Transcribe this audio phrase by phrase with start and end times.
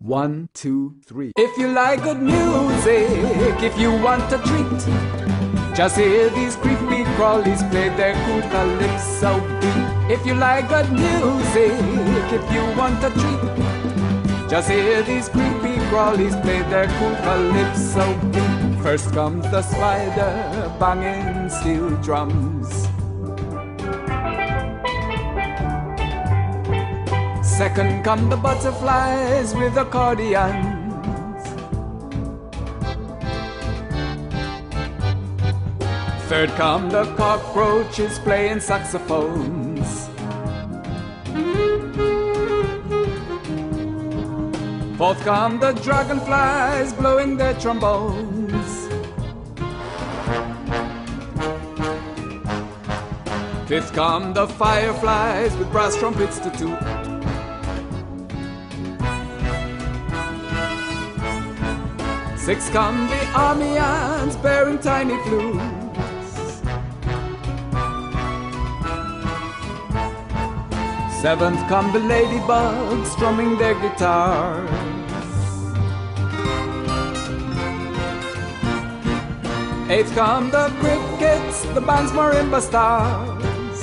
[0.00, 1.32] One, two, three.
[1.36, 7.68] If you like good music, if you want a treat, just hear these creepy crawlies
[7.68, 10.12] play their cool calypso beat.
[10.14, 11.72] If you like good music,
[12.30, 18.80] if you want a treat, just hear these creepy crawlies play their cool calypso beat.
[18.80, 22.87] First comes the spider banging steel drums.
[27.58, 31.44] Second come the butterflies with accordions.
[36.28, 40.08] Third come the cockroaches playing saxophones.
[44.96, 48.86] Fourth come the dragonflies blowing their trombones.
[53.66, 57.08] Fifth come the fireflies with brass trumpets to toot.
[62.48, 65.60] Six come the army ants bearing tiny flutes.
[71.20, 74.70] Seventh come the ladybugs strumming their guitars.
[79.90, 83.80] Eighth come the crickets, the band's marimba stars.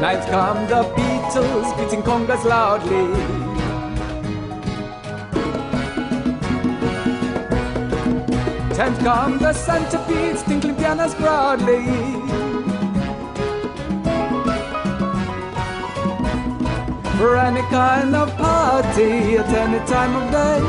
[0.00, 3.40] Ninth come the beetles beating congas loudly.
[8.80, 11.84] Tenth come the centipedes tinkling pianos broadly.
[17.18, 20.60] For any kind of party at any time of day.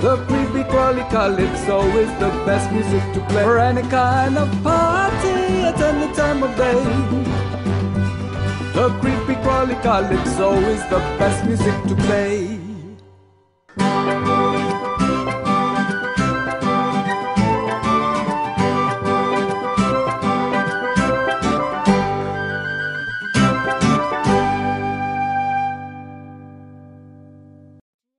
[0.00, 3.44] The creepy crawly calypso is the best music to play.
[3.44, 5.36] For any kind of party
[5.68, 6.82] at any time of day.
[8.72, 12.61] The creepy crawly calypso is the best music to play.